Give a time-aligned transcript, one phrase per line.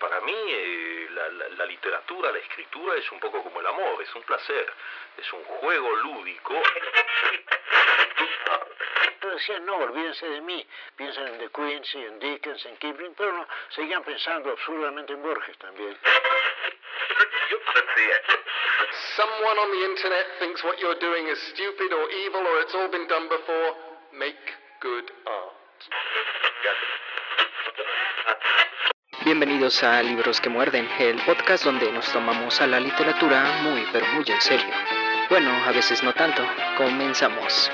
[0.00, 1.08] Para mí eh,
[1.56, 4.72] la, literatura, la escritura es un poco como el amor, es un placer,
[5.16, 6.54] es un juego lúdico.
[9.20, 10.66] Decían, no, olvídense de mí,
[10.96, 15.58] piensen en De Quincy, en Dickens, en Kipling, pero no, seguían pensando absurdamente en Borges
[15.58, 15.96] también.
[19.16, 22.88] Someone on the internet thinks what you're doing is stupid or evil or it's all
[22.88, 23.74] been done before.
[24.12, 24.36] Make
[24.80, 25.58] good art.
[29.28, 34.06] Bienvenidos a Libros que Muerden, el podcast donde nos tomamos a la literatura muy pero
[34.14, 34.64] muy en serio.
[35.28, 36.40] Bueno, a veces no tanto.
[36.78, 37.70] Comenzamos.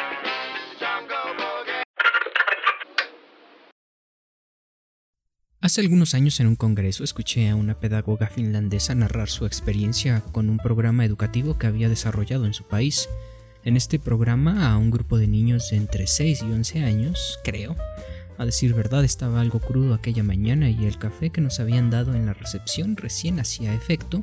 [5.60, 10.50] Hace algunos años en un congreso escuché a una pedagoga finlandesa narrar su experiencia con
[10.50, 13.08] un programa educativo que había desarrollado en su país.
[13.62, 17.76] En este programa a un grupo de niños de entre 6 y 11 años, creo.
[18.38, 22.14] A decir verdad estaba algo crudo aquella mañana y el café que nos habían dado
[22.14, 24.20] en la recepción recién hacía efecto,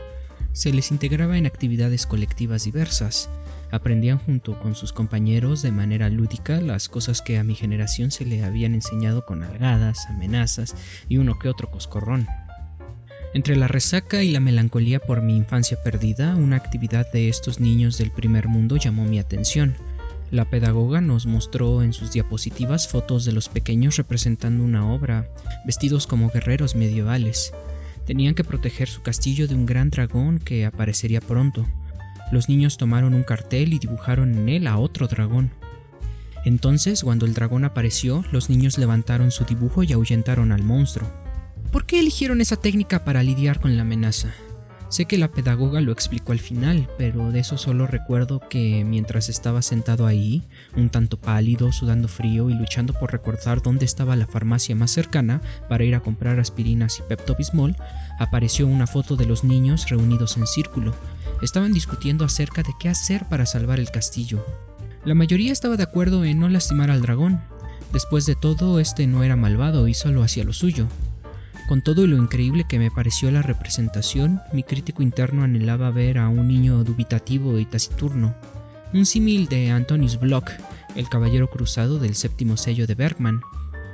[0.53, 3.29] se les integraba en actividades colectivas diversas
[3.71, 8.25] aprendían junto con sus compañeros de manera lúdica las cosas que a mi generación se
[8.25, 10.75] le habían enseñado con algadas, amenazas
[11.07, 12.27] y uno que otro coscorrón.
[13.33, 17.97] Entre la resaca y la melancolía por mi infancia perdida, una actividad de estos niños
[17.97, 19.77] del primer mundo llamó mi atención.
[20.31, 25.29] La pedagoga nos mostró en sus diapositivas fotos de los pequeños representando una obra,
[25.65, 27.51] vestidos como guerreros medievales.
[28.05, 31.67] Tenían que proteger su castillo de un gran dragón que aparecería pronto.
[32.31, 35.51] Los niños tomaron un cartel y dibujaron en él a otro dragón.
[36.45, 41.11] Entonces, cuando el dragón apareció, los niños levantaron su dibujo y ahuyentaron al monstruo.
[41.73, 44.33] ¿Por qué eligieron esa técnica para lidiar con la amenaza?
[44.91, 49.29] Sé que la pedagoga lo explicó al final, pero de eso solo recuerdo que mientras
[49.29, 50.43] estaba sentado ahí,
[50.75, 55.41] un tanto pálido, sudando frío y luchando por recordar dónde estaba la farmacia más cercana
[55.69, 57.77] para ir a comprar aspirinas y pepto-bismol,
[58.19, 60.93] apareció una foto de los niños reunidos en círculo,
[61.41, 64.45] estaban discutiendo acerca de qué hacer para salvar el castillo.
[65.05, 67.39] La mayoría estaba de acuerdo en no lastimar al dragón.
[67.93, 70.89] Después de todo, este no era malvado y solo hacía lo suyo.
[71.71, 76.17] Con todo y lo increíble que me pareció la representación, mi crítico interno anhelaba ver
[76.17, 78.35] a un niño dubitativo y taciturno.
[78.91, 80.51] Un símil de Antonius Block,
[80.97, 83.39] el caballero cruzado del séptimo sello de Bergman,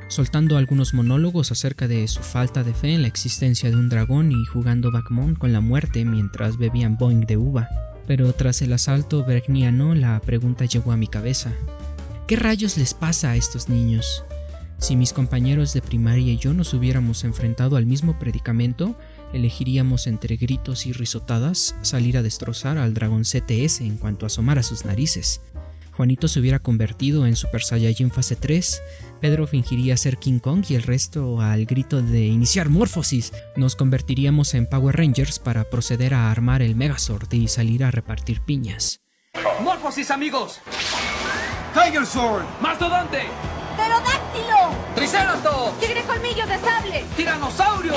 [0.08, 4.32] soltando algunos monólogos acerca de su falta de fe en la existencia de un dragón
[4.32, 7.70] y jugando backmon con la muerte mientras bebían Boeing de uva.
[8.08, 11.52] Pero tras el asalto bergniano la pregunta llegó a mi cabeza.
[12.28, 14.24] ¿Qué rayos les pasa a estos niños?
[14.80, 18.96] Si mis compañeros de primaria y yo nos hubiéramos enfrentado al mismo predicamento,
[19.34, 24.86] elegiríamos entre gritos y risotadas salir a destrozar al dragón CTS en cuanto asomara sus
[24.86, 25.42] narices.
[25.92, 28.84] Juanito se hubiera convertido en Super Saiyajin fase 3,
[29.20, 34.54] Pedro fingiría ser King Kong y el resto al grito de iniciar Morphosis nos convertiríamos
[34.54, 39.02] en Power Rangers para proceder a armar el Megazord y salir a repartir piñas.
[39.64, 40.59] ¡Morphosis amigos!
[41.74, 43.24] Tiger Sword, Mastodonte,
[43.76, 44.27] Pterodáctilo,
[44.97, 47.94] Triceratops, Tigre colmillo de sable, Tiranosaurio.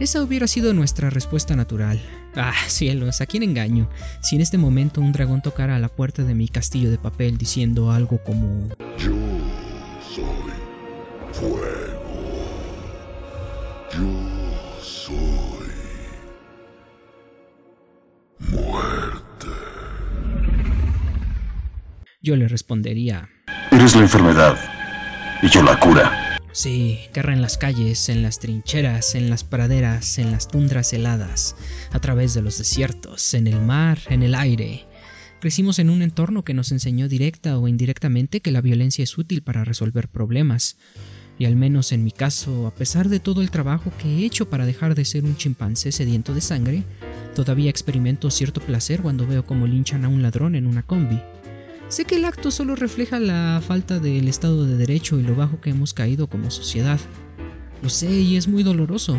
[0.00, 2.02] Esa hubiera sido nuestra respuesta natural.
[2.34, 3.88] Ah, cielos, ¿a quién engaño?
[4.22, 7.38] Si en este momento un dragón tocara a la puerta de mi castillo de papel
[7.38, 8.68] diciendo algo como...
[8.98, 9.14] Yo
[10.02, 10.52] soy
[11.32, 12.02] fuego.
[13.92, 15.68] Yo soy
[18.40, 19.46] muerte.
[22.20, 23.28] Yo le respondería...
[23.86, 24.58] Eres la enfermedad
[25.42, 26.36] y yo la cura.
[26.50, 31.54] Sí, guerra en las calles, en las trincheras, en las praderas, en las tundras heladas,
[31.92, 34.86] a través de los desiertos, en el mar, en el aire.
[35.38, 39.42] Crecimos en un entorno que nos enseñó directa o indirectamente que la violencia es útil
[39.42, 40.78] para resolver problemas.
[41.38, 44.50] Y al menos en mi caso, a pesar de todo el trabajo que he hecho
[44.50, 46.82] para dejar de ser un chimpancé sediento de sangre,
[47.36, 51.20] todavía experimento cierto placer cuando veo cómo linchan a un ladrón en una combi.
[51.88, 55.60] Sé que el acto solo refleja la falta del Estado de Derecho y lo bajo
[55.60, 56.98] que hemos caído como sociedad.
[57.80, 59.16] Lo sé y es muy doloroso,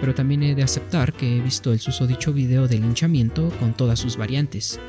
[0.00, 3.98] pero también he de aceptar que he visto el susodicho video de linchamiento con todas
[3.98, 4.80] sus variantes,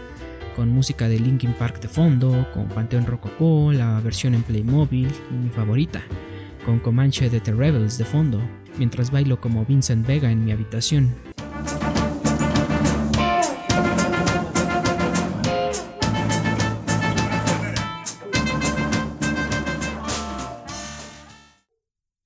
[0.55, 5.33] con música de Linkin Park de fondo, con Panteón Rococó, la versión en Playmobil y
[5.33, 6.01] mi favorita,
[6.65, 8.39] con Comanche de The Rebels de fondo,
[8.77, 11.32] mientras bailo como Vincent Vega en mi habitación.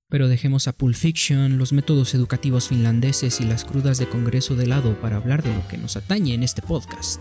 [0.09, 4.65] Pero dejemos a Pulp Fiction, los métodos educativos finlandeses y las crudas de Congreso de
[4.65, 7.19] lado para hablar de lo que nos atañe en este podcast.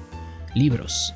[0.54, 1.12] Libros.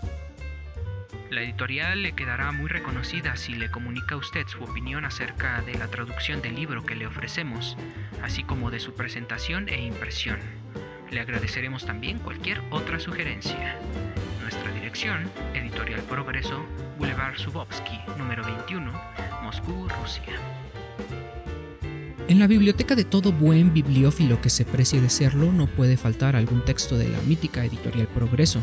[1.30, 5.78] La editorial le quedará muy reconocida si le comunica a usted su opinión acerca de
[5.78, 7.76] la traducción del libro que le ofrecemos,
[8.20, 10.40] así como de su presentación e impresión.
[11.12, 13.76] Le agradeceremos también cualquier otra sugerencia.
[14.42, 16.66] Nuestra dirección, Editorial Progreso,
[16.98, 18.92] Boulevard Zubovsky, número 21,
[19.44, 20.34] Moscú, Rusia.
[22.30, 26.36] En la biblioteca de todo buen bibliófilo que se precie de serlo no puede faltar
[26.36, 28.60] algún texto de la mítica Editorial Progreso,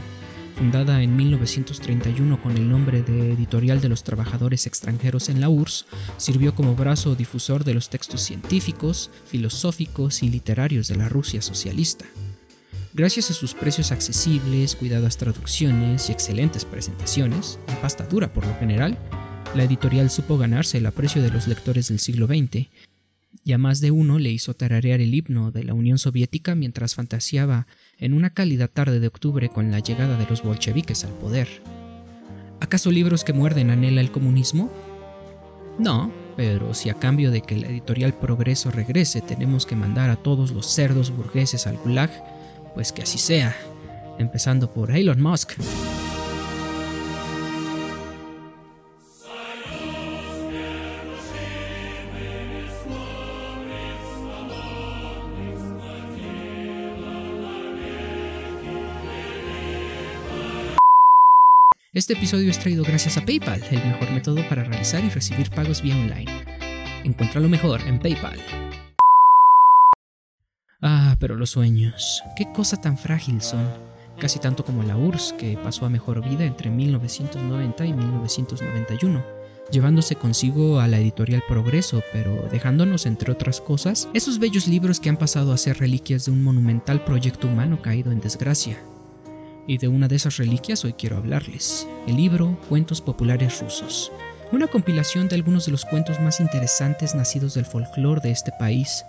[0.55, 5.85] fundada en 1931 con el nombre de Editorial de los Trabajadores Extranjeros en la URSS,
[6.15, 12.05] sirvió como brazo difusor de los textos científicos, filosóficos y literarios de la Rusia socialista.
[12.93, 18.55] Gracias a sus precios accesibles, cuidadas traducciones y excelentes presentaciones, en pasta dura por lo
[18.59, 18.97] general,
[19.55, 22.69] la editorial supo ganarse el aprecio de los lectores del siglo XX
[23.47, 26.95] y a más de uno le hizo tararear el himno de la Unión Soviética mientras
[26.95, 27.65] fantaseaba
[27.97, 31.47] en una cálida tarde de octubre con la llegada de los bolcheviques al poder.
[32.59, 34.69] ¿Acaso libros que muerden anhela el comunismo?
[35.79, 40.17] No, pero si a cambio de que la editorial Progreso regrese tenemos que mandar a
[40.17, 42.11] todos los cerdos burgueses al gulag,
[42.73, 43.55] pues que así sea,
[44.19, 45.53] empezando por Elon Musk.
[61.97, 65.81] Este episodio es traído gracias a PayPal, el mejor método para realizar y recibir pagos
[65.81, 66.31] vía online.
[67.03, 68.39] Encuentra lo mejor en PayPal.
[70.79, 73.67] Ah, pero los sueños, qué cosa tan frágil son,
[74.19, 79.25] casi tanto como la URSS, que pasó a mejor vida entre 1990 y 1991,
[79.71, 85.09] llevándose consigo a la editorial Progreso, pero dejándonos, entre otras cosas, esos bellos libros que
[85.09, 88.77] han pasado a ser reliquias de un monumental proyecto humano caído en desgracia.
[89.69, 94.13] Y de una de esas reliquias hoy quiero hablarles, el libro Cuentos Populares Rusos,
[94.53, 99.03] una compilación de algunos de los cuentos más interesantes nacidos del folclore de este país,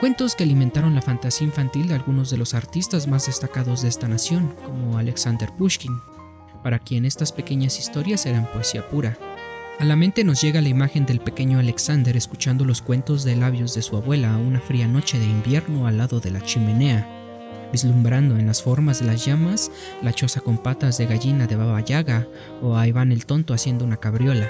[0.00, 4.08] cuentos que alimentaron la fantasía infantil de algunos de los artistas más destacados de esta
[4.08, 6.00] nación, como Alexander Pushkin,
[6.62, 9.18] para quien estas pequeñas historias eran poesía pura.
[9.78, 13.74] A la mente nos llega la imagen del pequeño Alexander escuchando los cuentos de labios
[13.74, 17.15] de su abuela una fría noche de invierno al lado de la chimenea,
[17.72, 19.70] vislumbrando en las formas de las llamas
[20.02, 22.26] la choza con patas de gallina de Baba Yaga
[22.62, 24.48] o a Iván el Tonto haciendo una cabriola.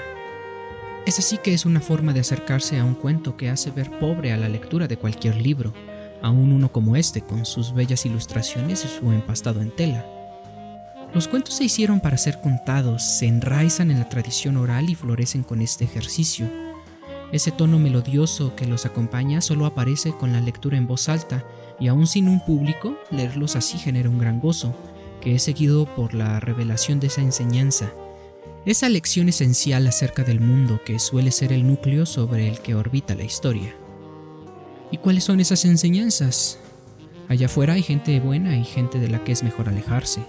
[1.05, 4.33] Es así que es una forma de acercarse a un cuento que hace ver pobre
[4.33, 5.73] a la lectura de cualquier libro,
[6.21, 10.05] aun uno como este, con sus bellas ilustraciones y su empastado en tela.
[11.13, 15.43] Los cuentos se hicieron para ser contados, se enraizan en la tradición oral y florecen
[15.43, 16.66] con este ejercicio.
[17.31, 21.45] Ese tono melodioso que los acompaña solo aparece con la lectura en voz alta
[21.79, 24.73] y aún sin un público, leerlos así genera un gran gozo,
[25.21, 27.91] que es seguido por la revelación de esa enseñanza,
[28.65, 33.15] esa lección esencial acerca del mundo que suele ser el núcleo sobre el que orbita
[33.15, 33.75] la historia.
[34.91, 36.59] ¿Y cuáles son esas enseñanzas?
[37.29, 40.21] Allá afuera hay gente buena y gente de la que es mejor alejarse.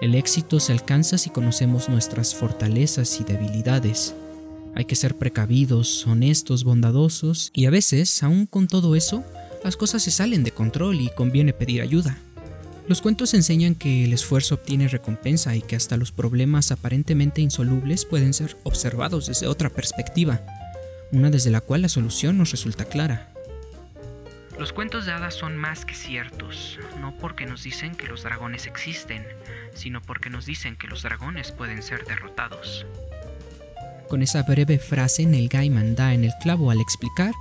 [0.00, 4.14] El éxito se alcanza si conocemos nuestras fortalezas y debilidades.
[4.76, 9.24] Hay que ser precavidos, honestos, bondadosos y a veces, aún con todo eso,
[9.62, 12.18] las cosas se salen de control y conviene pedir ayuda.
[12.88, 18.04] Los cuentos enseñan que el esfuerzo obtiene recompensa y que hasta los problemas aparentemente insolubles
[18.04, 20.42] pueden ser observados desde otra perspectiva,
[21.10, 23.32] una desde la cual la solución nos resulta clara.
[24.58, 28.66] Los cuentos de hadas son más que ciertos, no porque nos dicen que los dragones
[28.66, 29.24] existen,
[29.72, 32.86] sino porque nos dicen que los dragones pueden ser derrotados.
[34.08, 37.32] Con esa breve frase Neil Gaiman da en el clavo al explicar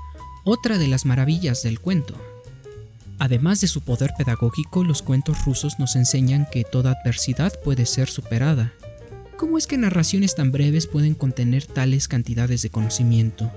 [0.44, 2.16] otra de las maravillas del cuento.
[3.20, 8.10] Además de su poder pedagógico, los cuentos rusos nos enseñan que toda adversidad puede ser
[8.10, 8.74] superada.
[9.38, 13.52] ¿Cómo es que narraciones tan breves pueden contener tales cantidades de conocimiento?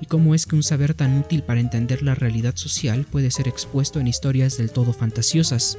[0.00, 3.48] ¿Y cómo es que un saber tan útil para entender la realidad social puede ser
[3.48, 5.78] expuesto en historias del todo fantasiosas?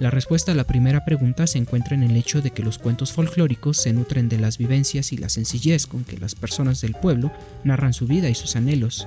[0.00, 3.12] La respuesta a la primera pregunta se encuentra en el hecho de que los cuentos
[3.12, 7.32] folclóricos se nutren de las vivencias y la sencillez con que las personas del pueblo
[7.62, 9.06] narran su vida y sus anhelos,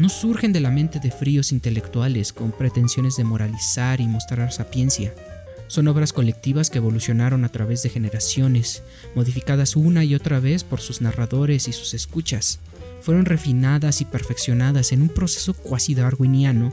[0.00, 5.14] no surgen de la mente de fríos intelectuales con pretensiones de moralizar y mostrar sapiencia.
[5.66, 8.82] Son obras colectivas que evolucionaron a través de generaciones,
[9.14, 12.60] modificadas una y otra vez por sus narradores y sus escuchas.
[13.02, 16.72] Fueron refinadas y perfeccionadas en un proceso cuasi darwiniano,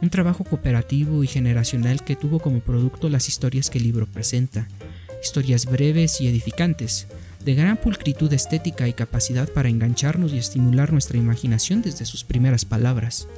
[0.00, 4.68] un trabajo cooperativo y generacional que tuvo como producto las historias que el libro presenta,
[5.22, 7.08] historias breves y edificantes,
[7.44, 12.64] de gran pulcritud estética y capacidad para engancharnos y estimular nuestra imaginación desde sus primeras
[12.64, 13.28] palabras.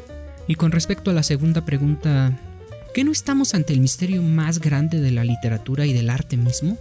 [0.47, 2.38] Y con respecto a la segunda pregunta,
[2.95, 6.76] ¿qué no estamos ante el misterio más grande de la literatura y del arte mismo?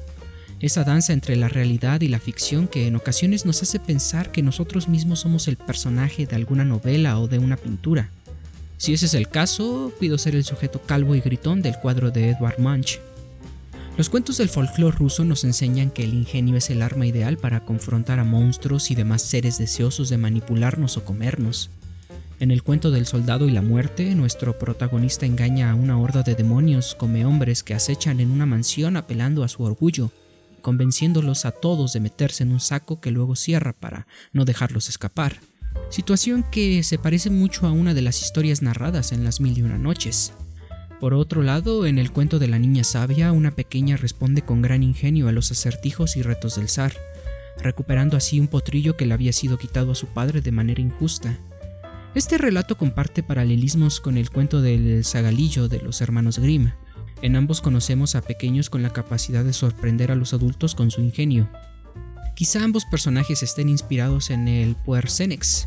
[0.60, 4.44] esa danza entre la realidad y la ficción que en ocasiones nos hace pensar que
[4.44, 8.10] nosotros mismos somos el personaje de alguna novela o de una pintura.
[8.80, 12.30] Si ese es el caso, pido ser el sujeto calvo y gritón del cuadro de
[12.30, 13.02] Edward Munch.
[13.98, 17.66] Los cuentos del folclore ruso nos enseñan que el ingenio es el arma ideal para
[17.66, 21.72] confrontar a monstruos y demás seres deseosos de manipularnos o comernos.
[22.40, 26.36] En el cuento del soldado y la muerte, nuestro protagonista engaña a una horda de
[26.36, 30.10] demonios come hombres que acechan en una mansión apelando a su orgullo,
[30.62, 35.42] convenciéndolos a todos de meterse en un saco que luego cierra para no dejarlos escapar.
[35.89, 39.63] Situación que se parece mucho a una de las historias narradas en las mil y
[39.63, 40.34] una noches.
[41.00, 44.84] Por otro lado, en el cuento de la niña sabia, una pequeña responde con gran
[44.84, 46.93] ingenio a los acertijos y retos del zar,
[47.58, 51.39] recuperando así un potrillo que le había sido quitado a su padre de manera injusta.
[52.13, 56.72] Este relato comparte paralelismos con el cuento del zagalillo de los hermanos Grimm.
[57.24, 61.01] En ambos conocemos a pequeños con la capacidad de sorprender a los adultos con su
[61.01, 61.50] ingenio.
[62.36, 65.65] Quizá ambos personajes estén inspirados en el Puercenex,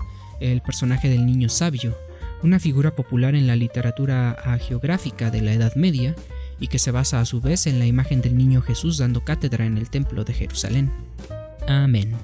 [0.50, 1.96] el personaje del niño sabio,
[2.42, 6.14] una figura popular en la literatura geográfica de la Edad Media
[6.58, 9.66] y que se basa a su vez en la imagen del niño Jesús dando cátedra
[9.66, 10.90] en el Templo de Jerusalén.
[11.68, 12.14] Amén.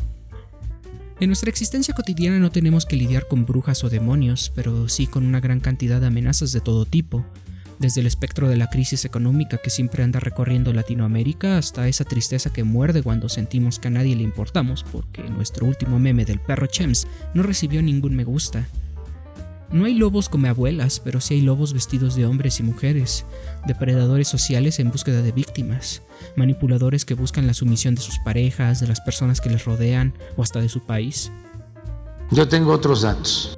[1.21, 5.27] En nuestra existencia cotidiana no tenemos que lidiar con brujas o demonios, pero sí con
[5.27, 7.25] una gran cantidad de amenazas de todo tipo,
[7.79, 12.53] desde el espectro de la crisis económica que siempre anda recorriendo Latinoamérica hasta esa tristeza
[12.53, 16.67] que muerde cuando sentimos que a nadie le importamos porque nuestro último meme del perro
[16.67, 18.67] Chems no recibió ningún me gusta.
[19.71, 23.27] No hay lobos como abuelas, pero sí hay lobos vestidos de hombres y mujeres,
[23.67, 26.01] depredadores sociales en búsqueda de víctimas,
[26.37, 30.43] manipuladores que buscan la sumisión de sus parejas, de las personas que les rodean o
[30.43, 31.31] hasta de su país.
[32.31, 33.58] Yo tengo otros datos.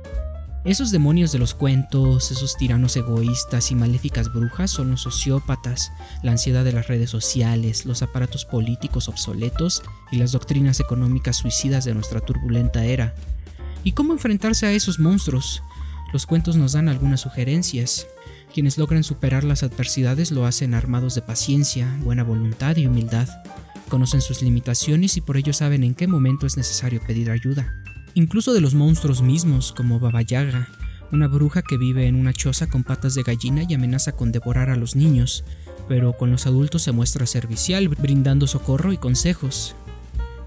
[0.62, 5.90] Esos demonios de los cuentos, esos tiranos egoístas y maléficas brujas son los sociópatas,
[6.22, 11.86] la ansiedad de las redes sociales, los aparatos políticos obsoletos y las doctrinas económicas suicidas
[11.86, 13.14] de nuestra turbulenta era.
[13.84, 15.62] ¿Y cómo enfrentarse a esos monstruos?
[16.12, 18.06] Los cuentos nos dan algunas sugerencias.
[18.52, 23.28] Quienes logran superar las adversidades lo hacen armados de paciencia, buena voluntad y humildad.
[23.88, 27.72] Conocen sus limitaciones y por ello saben en qué momento es necesario pedir ayuda.
[28.14, 30.68] Incluso de los monstruos mismos, como Baba Yaga,
[31.12, 34.70] una bruja que vive en una choza con patas de gallina y amenaza con devorar
[34.70, 35.44] a los niños,
[35.88, 39.74] pero con los adultos se muestra servicial, brindando socorro y consejos.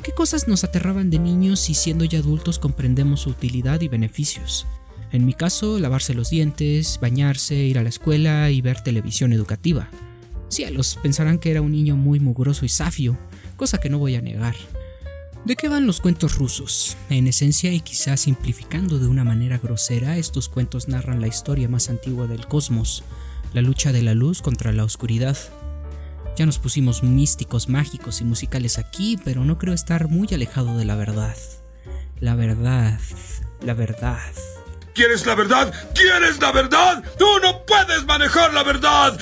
[0.03, 4.65] ¿Qué cosas nos aterraban de niños y siendo ya adultos comprendemos su utilidad y beneficios?
[5.12, 9.89] En mi caso, lavarse los dientes, bañarse, ir a la escuela y ver televisión educativa.
[10.50, 13.17] Cielos, pensarán que era un niño muy mugroso y safio,
[13.55, 14.55] cosa que no voy a negar.
[15.45, 16.95] ¿De qué van los cuentos rusos?
[17.09, 21.89] En esencia y quizás simplificando de una manera grosera, estos cuentos narran la historia más
[21.89, 23.03] antigua del cosmos,
[23.53, 25.38] la lucha de la luz contra la oscuridad.
[26.38, 30.85] Ya nos pusimos místicos, mágicos y musicales aquí, pero no creo estar muy alejado de
[30.85, 31.35] la verdad.
[32.21, 32.97] La verdad,
[33.65, 34.31] la verdad.
[34.95, 35.73] ¿Quieres la verdad?
[35.93, 37.03] ¿Quieres la verdad?
[37.19, 39.19] ¡Tú no puedes manejar la verdad!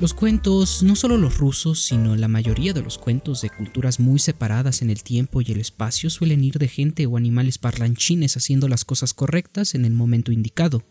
[0.00, 4.18] Los cuentos, no solo los rusos, sino la mayoría de los cuentos de culturas muy
[4.18, 8.66] separadas en el tiempo y el espacio suelen ir de gente o animales parlanchines haciendo
[8.66, 10.82] las cosas correctas en el momento indicado.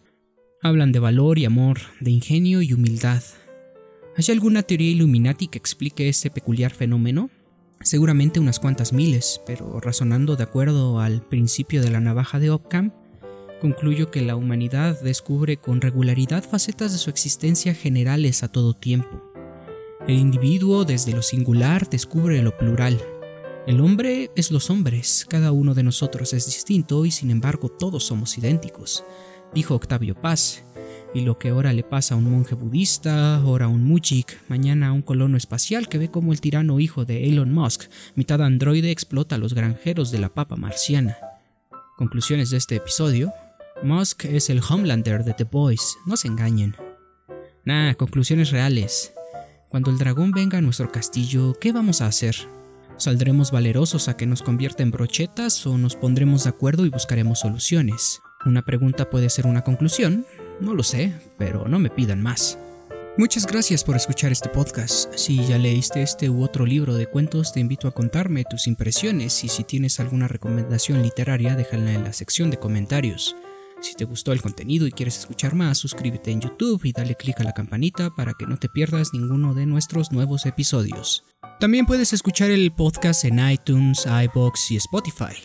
[0.62, 3.22] Hablan de valor y amor, de ingenio y humildad.
[4.16, 7.30] ¿Hay alguna teoría Illuminati que explique ese peculiar fenómeno?
[7.82, 12.94] Seguramente unas cuantas miles, pero razonando de acuerdo al principio de la navaja de Occam,
[13.64, 19.24] concluyo que la humanidad descubre con regularidad facetas de su existencia generales a todo tiempo.
[20.06, 23.02] El individuo desde lo singular descubre lo plural.
[23.66, 28.04] El hombre es los hombres, cada uno de nosotros es distinto y sin embargo todos
[28.04, 29.06] somos idénticos,
[29.54, 30.66] dijo Octavio Paz.
[31.14, 34.90] Y lo que ahora le pasa a un monje budista, ahora a un mujik, mañana
[34.90, 37.84] a un colono espacial que ve como el tirano hijo de Elon Musk,
[38.16, 41.16] mitad androide, explota a los granjeros de la papa marciana.
[41.96, 43.32] Conclusiones de este episodio.
[43.84, 46.74] Musk es el Homelander de The Boys, no se engañen.
[47.66, 49.14] Nah, conclusiones reales.
[49.68, 52.36] Cuando el dragón venga a nuestro castillo, ¿qué vamos a hacer?
[52.96, 57.40] ¿Saldremos valerosos a que nos convierta en brochetas o nos pondremos de acuerdo y buscaremos
[57.40, 58.22] soluciones?
[58.46, 60.26] Una pregunta puede ser una conclusión,
[60.62, 62.58] no lo sé, pero no me pidan más.
[63.18, 65.14] Muchas gracias por escuchar este podcast.
[65.16, 69.44] Si ya leíste este u otro libro de cuentos, te invito a contarme tus impresiones
[69.44, 73.36] y si tienes alguna recomendación literaria, déjala en la sección de comentarios.
[73.84, 77.42] Si te gustó el contenido y quieres escuchar más, suscríbete en YouTube y dale click
[77.42, 81.26] a la campanita para que no te pierdas ninguno de nuestros nuevos episodios.
[81.60, 85.36] También puedes escuchar el podcast en iTunes, iBox y Spotify.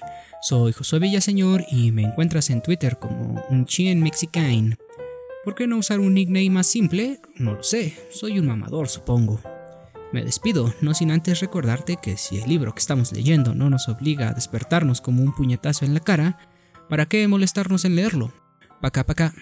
[0.41, 4.79] Soy Josué Villaseñor y me encuentras en Twitter como un chien mexican.
[5.45, 7.21] ¿Por qué no usar un nickname más simple?
[7.35, 9.41] No lo sé, soy un mamador supongo.
[10.13, 13.89] Me despido, no sin antes recordarte que si el libro que estamos leyendo no nos
[13.89, 16.39] obliga a despertarnos como un puñetazo en la cara,
[16.89, 18.33] ¿para qué molestarnos en leerlo?
[18.81, 19.35] Pa' acá, pa' acá.